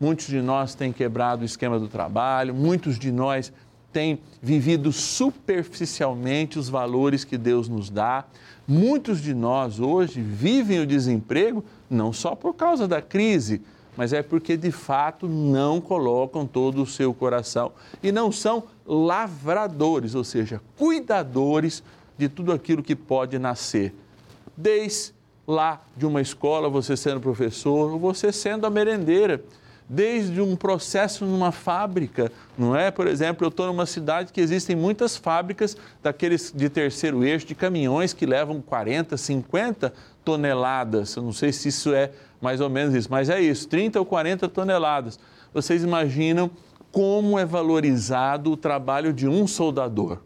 Muitos 0.00 0.28
de 0.28 0.40
nós 0.40 0.74
têm 0.74 0.90
quebrado 0.90 1.42
o 1.42 1.44
esquema 1.44 1.78
do 1.78 1.86
trabalho, 1.86 2.54
muitos 2.54 2.98
de 2.98 3.12
nós 3.12 3.52
têm 3.92 4.18
vivido 4.40 4.90
superficialmente 4.90 6.58
os 6.58 6.70
valores 6.70 7.24
que 7.24 7.36
Deus 7.36 7.68
nos 7.68 7.90
dá. 7.90 8.24
Muitos 8.66 9.20
de 9.20 9.34
nós 9.34 9.80
hoje 9.80 10.22
vivem 10.22 10.80
o 10.80 10.86
desemprego 10.86 11.62
não 11.90 12.10
só 12.10 12.34
por 12.34 12.54
causa 12.54 12.88
da 12.88 13.02
crise, 13.02 13.60
mas 13.98 14.12
é 14.12 14.22
porque 14.22 14.56
de 14.56 14.70
fato 14.70 15.26
não 15.26 15.80
colocam 15.80 16.46
todo 16.46 16.80
o 16.80 16.86
seu 16.86 17.12
coração 17.12 17.72
e 18.00 18.12
não 18.12 18.30
são 18.30 18.62
lavradores, 18.86 20.14
ou 20.14 20.22
seja, 20.22 20.60
cuidadores 20.76 21.82
de 22.16 22.28
tudo 22.28 22.52
aquilo 22.52 22.80
que 22.80 22.94
pode 22.94 23.40
nascer. 23.40 23.92
Desde 24.56 25.12
lá 25.44 25.82
de 25.96 26.06
uma 26.06 26.20
escola, 26.20 26.68
você 26.68 26.96
sendo 26.96 27.20
professor, 27.20 27.90
ou 27.90 27.98
você 27.98 28.30
sendo 28.30 28.68
a 28.68 28.70
merendeira, 28.70 29.42
desde 29.88 30.40
um 30.40 30.54
processo 30.54 31.24
numa 31.24 31.50
fábrica, 31.50 32.30
não 32.56 32.76
é? 32.76 32.92
Por 32.92 33.08
exemplo, 33.08 33.44
eu 33.44 33.48
estou 33.48 33.66
numa 33.66 33.86
cidade 33.86 34.32
que 34.32 34.40
existem 34.40 34.76
muitas 34.76 35.16
fábricas 35.16 35.76
daqueles 36.00 36.52
de 36.54 36.68
terceiro 36.68 37.24
eixo, 37.24 37.46
de 37.46 37.54
caminhões 37.56 38.12
que 38.12 38.26
levam 38.26 38.60
40, 38.60 39.16
50 39.16 39.92
toneladas. 40.24 41.16
Eu 41.16 41.24
não 41.24 41.32
sei 41.32 41.52
se 41.52 41.68
isso 41.68 41.92
é 41.92 42.12
mais 42.40 42.60
ou 42.60 42.70
menos 42.70 42.94
isso, 42.94 43.08
mas 43.10 43.28
é 43.28 43.40
isso, 43.40 43.68
30 43.68 43.98
ou 43.98 44.06
40 44.06 44.48
toneladas. 44.48 45.18
Vocês 45.52 45.82
imaginam 45.82 46.50
como 46.92 47.38
é 47.38 47.44
valorizado 47.44 48.52
o 48.52 48.56
trabalho 48.56 49.12
de 49.12 49.28
um 49.28 49.46
soldador? 49.46 50.18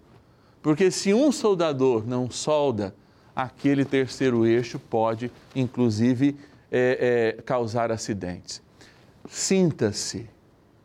Porque 0.62 0.90
se 0.90 1.12
um 1.12 1.32
soldador 1.32 2.06
não 2.06 2.30
solda, 2.30 2.94
aquele 3.34 3.84
terceiro 3.84 4.46
eixo 4.46 4.78
pode, 4.78 5.30
inclusive, 5.56 6.36
é, 6.70 7.34
é, 7.38 7.42
causar 7.42 7.90
acidentes. 7.90 8.62
Sinta-se 9.28 10.28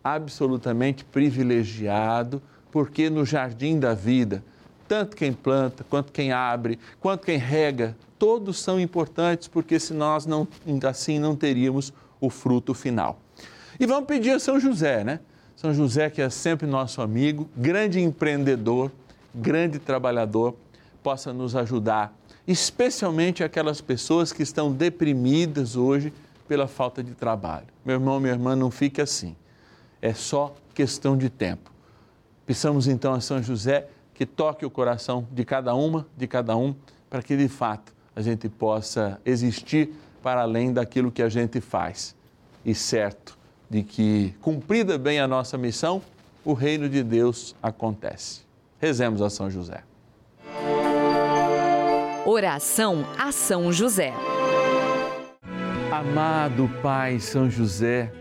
absolutamente 0.03 1.03
privilegiado, 1.05 2.41
porque 2.71 3.09
no 3.09 3.25
jardim 3.25 3.79
da 3.79 3.93
vida, 3.93 4.43
tanto 4.87 5.15
quem 5.15 5.33
planta, 5.33 5.85
quanto 5.89 6.11
quem 6.11 6.31
abre, 6.31 6.79
quanto 6.99 7.25
quem 7.25 7.37
rega, 7.37 7.95
todos 8.17 8.59
são 8.59 8.79
importantes, 8.79 9.47
porque 9.47 9.79
se 9.79 9.93
nós 9.93 10.25
não, 10.25 10.47
assim 10.87 11.19
não 11.19 11.35
teríamos 11.35 11.93
o 12.19 12.29
fruto 12.29 12.73
final. 12.73 13.19
E 13.79 13.85
vamos 13.85 14.07
pedir 14.07 14.31
a 14.31 14.39
São 14.39 14.59
José, 14.59 15.03
né? 15.03 15.19
São 15.55 15.73
José, 15.73 16.09
que 16.09 16.21
é 16.21 16.29
sempre 16.29 16.67
nosso 16.67 17.01
amigo, 17.01 17.49
grande 17.55 17.99
empreendedor, 17.99 18.91
grande 19.33 19.79
trabalhador, 19.79 20.55
possa 21.01 21.31
nos 21.31 21.55
ajudar, 21.55 22.15
especialmente 22.47 23.43
aquelas 23.43 23.81
pessoas 23.81 24.33
que 24.33 24.43
estão 24.43 24.71
deprimidas 24.71 25.75
hoje 25.75 26.13
pela 26.47 26.67
falta 26.67 27.03
de 27.03 27.13
trabalho. 27.13 27.67
Meu 27.83 27.95
irmão, 27.95 28.19
minha 28.19 28.33
irmã, 28.33 28.55
não 28.55 28.71
fique 28.71 29.01
assim. 29.01 29.35
É 30.01 30.13
só 30.13 30.55
questão 30.73 31.17
de 31.17 31.29
tempo. 31.29 31.71
Peçamos 32.45 32.87
então 32.87 33.13
a 33.13 33.19
São 33.19 33.41
José 33.41 33.87
que 34.13 34.25
toque 34.25 34.65
o 34.65 34.69
coração 34.69 35.27
de 35.31 35.43
cada 35.43 35.75
uma, 35.75 36.07
de 36.15 36.27
cada 36.27 36.55
um, 36.55 36.73
para 37.09 37.21
que 37.21 37.35
de 37.35 37.47
fato 37.47 37.96
a 38.17 38.21
gente 38.23 38.49
possa 38.49 39.21
existir 39.23 39.93
para 40.23 40.41
além 40.41 40.73
daquilo 40.73 41.11
que 41.11 41.21
a 41.21 41.29
gente 41.29 41.61
faz. 41.61 42.15
E 42.65 42.73
certo 42.73 43.37
de 43.69 43.83
que, 43.83 44.33
cumprida 44.41 44.97
bem 44.97 45.19
a 45.19 45.27
nossa 45.27 45.55
missão, 45.55 46.01
o 46.43 46.53
reino 46.53 46.89
de 46.89 47.03
Deus 47.03 47.55
acontece. 47.61 48.41
Rezemos 48.81 49.21
a 49.21 49.29
São 49.29 49.51
José. 49.51 49.83
Oração 52.25 53.05
a 53.19 53.31
São 53.31 53.71
José. 53.71 54.11
Amado 55.91 56.67
Pai 56.81 57.19
São 57.19 57.47
José, 57.47 58.11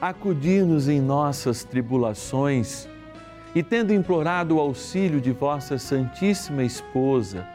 acudir-nos 0.00 0.88
em 0.88 1.02
nossas 1.02 1.64
tribulações 1.64 2.88
e, 3.54 3.62
tendo 3.62 3.92
implorado 3.92 4.56
o 4.56 4.60
auxílio 4.60 5.20
de 5.20 5.32
vossa 5.32 5.76
Santíssima 5.76 6.64
Esposa, 6.64 7.46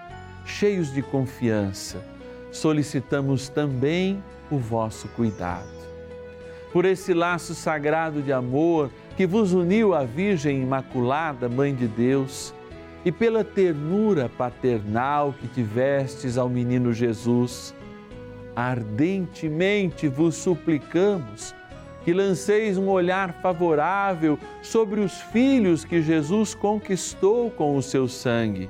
cheios 0.46 0.94
de 0.94 1.02
confiança, 1.02 2.04
solicitamos 2.52 3.50
também 3.50 4.24
o 4.52 4.58
vosso 4.58 5.08
cuidado. 5.10 5.72
Por 6.72 6.86
esse 6.86 7.14
laço 7.14 7.54
sagrado 7.54 8.22
de 8.22 8.34
amor 8.34 8.90
que 9.16 9.28
vos 9.28 9.54
uniu 9.54 9.94
à 9.94 10.04
Virgem 10.04 10.62
Imaculada, 10.62 11.48
Mãe 11.48 11.74
de 11.74 11.88
Deus, 11.88 12.54
e 13.06 13.12
pela 13.12 13.44
ternura 13.44 14.30
paternal 14.30 15.34
que 15.40 15.48
tivestes 15.48 16.38
ao 16.38 16.50
menino 16.50 16.94
Jesus, 16.94 17.76
ardentemente 18.56 20.08
vos 20.08 20.36
suplicamos 20.36 21.54
que 22.04 22.14
lanceis 22.14 22.78
um 22.78 22.90
olhar 22.90 23.34
favorável 23.42 24.38
sobre 24.62 25.00
os 25.00 25.14
filhos 25.22 25.86
que 25.86 26.02
Jesus 26.02 26.54
conquistou 26.54 27.50
com 27.52 27.78
o 27.78 27.82
seu 27.82 28.08
sangue 28.08 28.70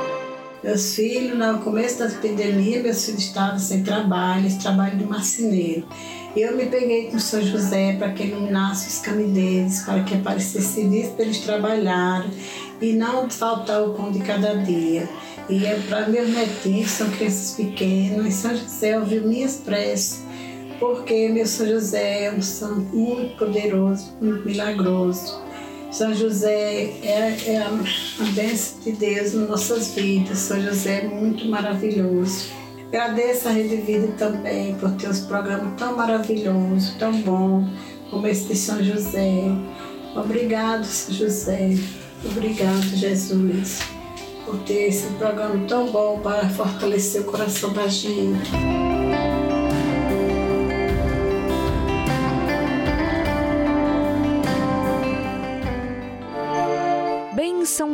Meus 0.63 0.93
filhos, 0.93 1.35
no 1.35 1.57
começo 1.57 1.97
da 1.97 2.07
pandemia, 2.07 2.83
meus 2.83 3.03
filhos 3.03 3.23
estavam 3.23 3.57
sem 3.57 3.81
trabalho, 3.81 4.47
trabalho 4.59 4.95
de 4.95 5.05
marceneiro. 5.05 5.87
Eu 6.35 6.55
me 6.55 6.67
peguei 6.67 7.09
com 7.09 7.17
São 7.17 7.41
José 7.41 7.95
para 7.97 8.11
que 8.11 8.25
iluminasse 8.25 8.87
os 8.87 8.99
caminhos 8.99 9.33
deles, 9.33 9.81
para 9.81 10.03
que 10.03 10.13
aparecesse 10.13 10.75
serviço 10.75 11.13
para 11.13 11.25
eles 11.25 11.39
trabalharem 11.39 12.29
e 12.79 12.93
não 12.93 13.27
faltar 13.27 13.81
o 13.81 13.95
pão 13.95 14.11
de 14.11 14.19
cada 14.19 14.53
dia. 14.53 15.09
E 15.49 15.65
é 15.65 15.79
para 15.89 16.07
meus 16.07 16.29
netinhos, 16.29 16.91
são 16.91 17.09
crianças 17.09 17.55
pequenas, 17.55 18.27
e 18.27 18.31
São 18.31 18.55
José 18.55 18.99
ouviu 18.99 19.27
minhas 19.27 19.55
preces, 19.55 20.23
porque 20.79 21.27
meu 21.29 21.47
São 21.47 21.65
José 21.65 22.25
é 22.25 22.31
um 22.31 22.41
santo 22.41 22.95
muito 22.95 23.35
poderoso, 23.35 24.15
muito 24.21 24.45
milagroso. 24.45 25.41
São 25.91 26.15
José 26.15 26.93
é, 27.03 27.37
é 27.47 27.57
a, 27.57 27.67
a 27.67 28.31
bênção 28.31 28.79
de 28.81 28.93
Deus 28.93 29.33
nas 29.33 29.49
nossas 29.49 29.93
vidas. 29.93 30.37
São 30.37 30.61
José 30.61 31.01
é 31.03 31.07
muito 31.07 31.45
maravilhoso. 31.45 32.45
Agradeço 32.87 33.49
a 33.49 33.51
Rede 33.51 33.75
Vida 33.77 34.07
também 34.17 34.75
por 34.75 34.91
ter 34.91 35.09
os 35.09 35.19
programas 35.19 35.77
tão 35.77 35.95
maravilhosos, 35.95 36.93
tão 36.97 37.11
bom, 37.21 37.67
como 38.09 38.25
esse 38.25 38.45
de 38.45 38.55
São 38.55 38.81
José. 38.81 39.43
Obrigado, 40.15 40.85
São 40.85 41.13
José. 41.13 41.77
Obrigado, 42.25 42.83
Jesus, 42.95 43.79
por 44.45 44.57
ter 44.59 44.89
esse 44.89 45.07
programa 45.13 45.65
tão 45.67 45.91
bom 45.91 46.19
para 46.19 46.49
fortalecer 46.49 47.21
o 47.21 47.25
coração 47.25 47.73
da 47.73 47.87
gente. 47.87 48.51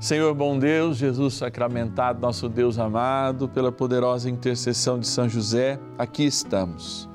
Senhor 0.00 0.34
bom 0.34 0.58
Deus, 0.58 0.96
Jesus 0.96 1.34
sacramentado, 1.34 2.22
nosso 2.22 2.48
Deus 2.48 2.78
amado, 2.78 3.46
pela 3.46 3.70
poderosa 3.70 4.30
intercessão 4.30 4.98
de 4.98 5.06
São 5.06 5.28
José, 5.28 5.78
aqui 5.98 6.24
estamos. 6.24 7.06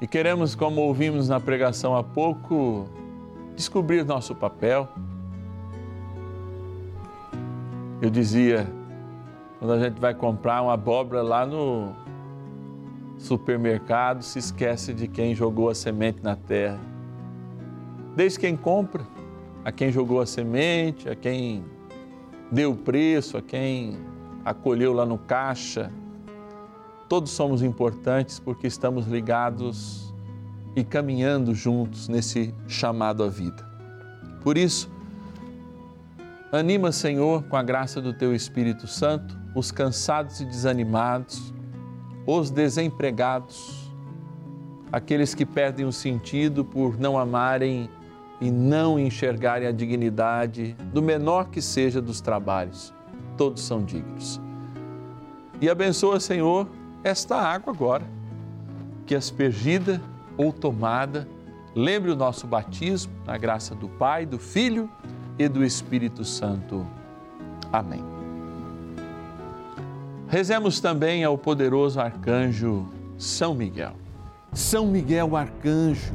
E 0.00 0.06
queremos, 0.08 0.56
como 0.56 0.80
ouvimos 0.80 1.28
na 1.28 1.38
pregação 1.38 1.96
há 1.96 2.02
pouco, 2.02 2.88
descobrir 3.54 4.04
nosso 4.04 4.34
papel. 4.34 4.88
Eu 8.02 8.10
dizia, 8.10 8.66
quando 9.60 9.74
a 9.74 9.78
gente 9.78 10.00
vai 10.00 10.14
comprar 10.14 10.60
uma 10.60 10.72
abóbora 10.74 11.22
lá 11.22 11.46
no 11.46 11.94
supermercado, 13.16 14.22
se 14.22 14.40
esquece 14.40 14.92
de 14.92 15.06
quem 15.06 15.36
jogou 15.36 15.70
a 15.70 15.74
semente 15.76 16.20
na 16.20 16.34
terra. 16.34 16.80
Desde 18.16 18.40
quem 18.40 18.56
compra, 18.56 19.06
a 19.64 19.72
quem 19.72 19.90
jogou 19.90 20.20
a 20.20 20.26
semente, 20.26 21.08
a 21.08 21.14
quem 21.14 21.64
deu 22.50 22.72
o 22.72 22.76
preço, 22.76 23.36
a 23.36 23.42
quem 23.42 23.98
acolheu 24.44 24.92
lá 24.92 25.04
no 25.04 25.18
caixa. 25.18 25.90
Todos 27.08 27.30
somos 27.30 27.62
importantes 27.62 28.38
porque 28.38 28.66
estamos 28.66 29.06
ligados 29.06 30.14
e 30.76 30.84
caminhando 30.84 31.54
juntos 31.54 32.08
nesse 32.08 32.54
chamado 32.66 33.22
à 33.22 33.28
vida. 33.28 33.66
Por 34.42 34.56
isso, 34.56 34.90
anima, 36.52 36.92
Senhor, 36.92 37.42
com 37.44 37.56
a 37.56 37.62
graça 37.62 38.00
do 38.00 38.12
Teu 38.12 38.34
Espírito 38.34 38.86
Santo, 38.86 39.36
os 39.54 39.70
cansados 39.70 40.40
e 40.40 40.44
desanimados, 40.44 41.52
os 42.26 42.50
desempregados, 42.50 43.90
aqueles 44.92 45.34
que 45.34 45.44
perdem 45.44 45.84
o 45.84 45.92
sentido 45.92 46.64
por 46.64 46.98
não 46.98 47.18
amarem 47.18 47.90
e 48.40 48.50
não 48.50 48.98
enxergarem 48.98 49.66
a 49.66 49.72
dignidade 49.72 50.76
do 50.92 51.02
menor 51.02 51.48
que 51.48 51.60
seja 51.60 52.00
dos 52.00 52.20
trabalhos. 52.20 52.94
Todos 53.36 53.62
são 53.62 53.82
dignos. 53.82 54.40
E 55.60 55.68
abençoa, 55.68 56.20
Senhor, 56.20 56.68
esta 57.02 57.36
água 57.36 57.72
agora, 57.72 58.04
que 59.06 59.14
aspergida 59.14 60.00
ou 60.36 60.52
tomada, 60.52 61.26
lembre 61.74 62.10
o 62.10 62.16
nosso 62.16 62.46
batismo 62.46 63.12
na 63.26 63.36
graça 63.36 63.74
do 63.74 63.88
Pai, 63.88 64.24
do 64.24 64.38
Filho 64.38 64.88
e 65.38 65.48
do 65.48 65.64
Espírito 65.64 66.24
Santo. 66.24 66.86
Amém. 67.72 68.04
Rezemos 70.28 70.78
também 70.78 71.24
ao 71.24 71.38
poderoso 71.38 72.00
arcanjo 72.00 72.86
São 73.16 73.54
Miguel. 73.54 73.94
São 74.52 74.86
Miguel, 74.86 75.36
arcanjo, 75.36 76.14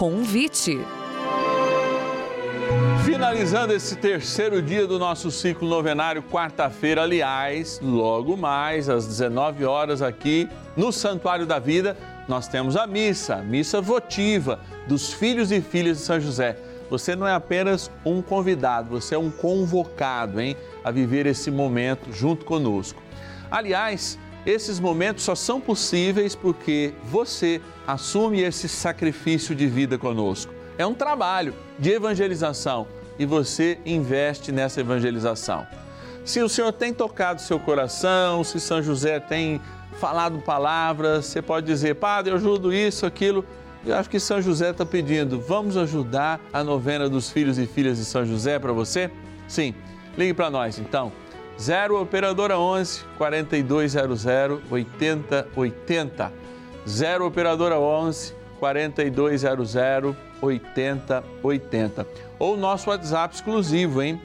Convite. 0.00 0.80
Finalizando 3.04 3.74
esse 3.74 3.96
terceiro 3.96 4.62
dia 4.62 4.86
do 4.86 4.98
nosso 4.98 5.30
ciclo 5.30 5.68
novenário, 5.68 6.22
quarta-feira, 6.22 7.02
aliás, 7.02 7.78
logo 7.82 8.34
mais 8.34 8.88
às 8.88 9.06
19 9.06 9.66
horas 9.66 10.00
aqui 10.00 10.48
no 10.74 10.90
Santuário 10.90 11.44
da 11.44 11.58
Vida, 11.58 11.98
nós 12.26 12.48
temos 12.48 12.76
a 12.76 12.86
missa, 12.86 13.34
a 13.34 13.42
missa 13.42 13.78
votiva 13.82 14.58
dos 14.88 15.12
filhos 15.12 15.52
e 15.52 15.60
filhas 15.60 15.98
de 15.98 16.04
São 16.04 16.18
José. 16.18 16.56
Você 16.88 17.14
não 17.14 17.26
é 17.26 17.34
apenas 17.34 17.90
um 18.02 18.22
convidado, 18.22 18.88
você 18.88 19.14
é 19.14 19.18
um 19.18 19.30
convocado, 19.30 20.40
hein, 20.40 20.56
a 20.82 20.90
viver 20.90 21.26
esse 21.26 21.50
momento 21.50 22.10
junto 22.10 22.46
conosco. 22.46 23.02
Aliás, 23.50 24.18
esses 24.46 24.80
momentos 24.80 25.24
só 25.24 25.34
são 25.34 25.60
possíveis 25.60 26.34
porque 26.34 26.92
você 27.04 27.60
assume 27.86 28.40
esse 28.40 28.68
sacrifício 28.68 29.54
de 29.54 29.66
vida 29.66 29.98
conosco. 29.98 30.52
É 30.78 30.86
um 30.86 30.94
trabalho 30.94 31.54
de 31.78 31.90
evangelização 31.90 32.86
e 33.18 33.26
você 33.26 33.78
investe 33.84 34.50
nessa 34.50 34.80
evangelização. 34.80 35.66
Se 36.24 36.40
o 36.40 36.48
Senhor 36.48 36.72
tem 36.72 36.92
tocado 36.92 37.40
seu 37.40 37.58
coração, 37.58 38.42
se 38.44 38.58
São 38.60 38.82
José 38.82 39.20
tem 39.20 39.60
falado 39.98 40.38
palavras, 40.38 41.26
você 41.26 41.42
pode 41.42 41.66
dizer, 41.66 41.96
Padre, 41.96 42.32
eu 42.32 42.36
ajudo 42.36 42.72
isso, 42.72 43.04
aquilo. 43.04 43.44
Eu 43.84 43.94
acho 43.96 44.08
que 44.08 44.20
São 44.20 44.40
José 44.40 44.70
está 44.70 44.86
pedindo, 44.86 45.40
vamos 45.40 45.76
ajudar 45.76 46.40
a 46.52 46.62
novena 46.62 47.08
dos 47.08 47.30
filhos 47.30 47.58
e 47.58 47.66
filhas 47.66 47.98
de 47.98 48.04
São 48.04 48.24
José 48.24 48.58
para 48.58 48.72
você? 48.72 49.10
Sim, 49.48 49.74
ligue 50.16 50.34
para 50.34 50.50
nós 50.50 50.78
então. 50.78 51.10
0 51.60 52.00
Operadora 52.00 52.58
11 52.58 53.04
4200 53.18 54.62
8080. 54.70 56.32
0 56.86 57.26
Operadora 57.26 57.78
11 57.78 58.34
4200 58.58 60.16
8080. 60.40 62.06
Ou 62.38 62.56
nosso 62.56 62.88
WhatsApp 62.88 63.34
exclusivo, 63.34 64.00
hein? 64.00 64.18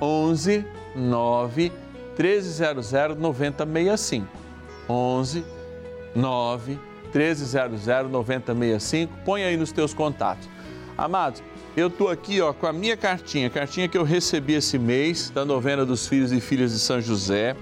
11 0.00 0.66
9 0.96 1.72
1300 2.18 3.16
9065. 3.16 4.26
11 4.88 5.44
9 6.16 6.78
1300 7.14 8.10
9065. 8.10 9.12
Põe 9.24 9.44
aí 9.44 9.56
nos 9.56 9.70
teus 9.70 9.94
contatos. 9.94 10.48
Amados, 10.98 11.40
eu 11.76 11.86
estou 11.86 12.08
aqui 12.08 12.40
ó, 12.40 12.52
com 12.52 12.66
a 12.66 12.72
minha 12.72 12.96
cartinha, 12.96 13.48
cartinha 13.48 13.88
que 13.88 13.96
eu 13.96 14.02
recebi 14.02 14.54
esse 14.54 14.78
mês 14.78 15.30
da 15.30 15.44
novena 15.44 15.86
dos 15.86 16.06
filhos 16.06 16.32
e 16.32 16.40
filhas 16.40 16.72
de 16.72 16.78
São 16.78 17.00
José. 17.00 17.54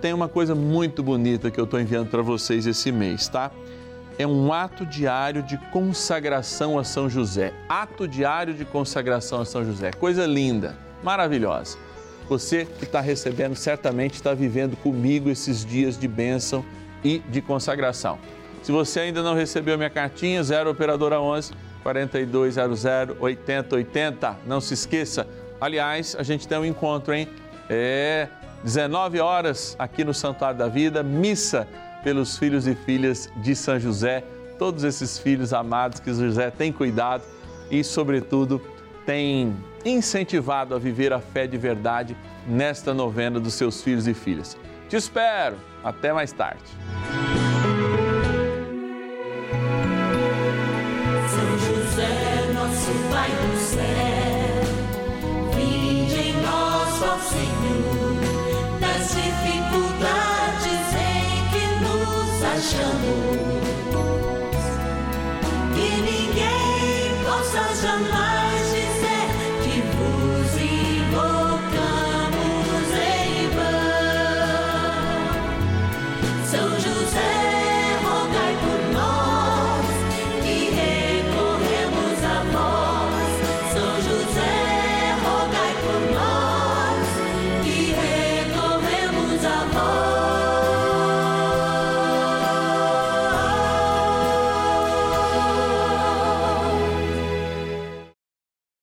Tem 0.00 0.12
uma 0.12 0.28
coisa 0.28 0.54
muito 0.54 1.02
bonita 1.02 1.50
que 1.50 1.58
eu 1.58 1.64
estou 1.64 1.80
enviando 1.80 2.10
para 2.10 2.22
vocês 2.22 2.66
esse 2.66 2.90
mês, 2.90 3.28
tá? 3.28 3.50
É 4.18 4.26
um 4.26 4.52
ato 4.52 4.84
diário 4.84 5.42
de 5.42 5.58
consagração 5.70 6.78
a 6.78 6.84
São 6.84 7.08
José. 7.08 7.52
Ato 7.68 8.08
diário 8.08 8.54
de 8.54 8.64
consagração 8.64 9.40
a 9.40 9.44
São 9.44 9.64
José. 9.64 9.90
Coisa 9.92 10.26
linda, 10.26 10.76
maravilhosa. 11.02 11.76
Você 12.28 12.64
que 12.64 12.84
está 12.84 13.00
recebendo 13.00 13.54
certamente 13.54 14.14
está 14.14 14.34
vivendo 14.34 14.76
comigo 14.78 15.30
esses 15.30 15.64
dias 15.64 15.98
de 15.98 16.08
bênção 16.08 16.64
e 17.04 17.20
de 17.28 17.40
consagração. 17.40 18.18
Se 18.62 18.72
você 18.72 19.00
ainda 19.00 19.22
não 19.22 19.34
recebeu 19.34 19.76
minha 19.76 19.90
cartinha, 19.90 20.42
0 20.42 20.70
Operadora 20.70 21.20
11 21.20 21.52
4200 21.86 22.84
8080. 23.20 24.36
Não 24.44 24.60
se 24.60 24.74
esqueça. 24.74 25.26
Aliás, 25.60 26.16
a 26.18 26.24
gente 26.24 26.48
tem 26.48 26.58
um 26.58 26.64
encontro, 26.64 27.14
hein? 27.14 27.28
É 27.70 28.28
19 28.64 29.20
horas 29.20 29.76
aqui 29.78 30.02
no 30.02 30.12
Santuário 30.12 30.58
da 30.58 30.66
Vida, 30.66 31.02
missa 31.02 31.68
pelos 32.02 32.36
filhos 32.36 32.66
e 32.66 32.74
filhas 32.74 33.30
de 33.36 33.54
São 33.54 33.78
José, 33.78 34.24
todos 34.58 34.82
esses 34.82 35.18
filhos 35.18 35.52
amados 35.52 36.00
que 36.00 36.12
José 36.12 36.50
tem 36.50 36.72
cuidado 36.72 37.22
e, 37.70 37.84
sobretudo, 37.84 38.60
tem 39.04 39.56
incentivado 39.84 40.74
a 40.74 40.78
viver 40.78 41.12
a 41.12 41.20
fé 41.20 41.46
de 41.46 41.56
verdade 41.56 42.16
nesta 42.46 42.92
novena 42.92 43.38
dos 43.38 43.54
seus 43.54 43.82
filhos 43.82 44.08
e 44.08 44.14
filhas. 44.14 44.56
Te 44.88 44.96
espero. 44.96 45.56
Até 45.84 46.12
mais 46.12 46.32
tarde. 46.32 46.64